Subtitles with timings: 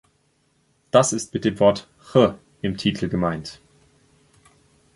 [0.89, 3.61] Das ist mit dem Wort „he 合“ im Titel gemeint.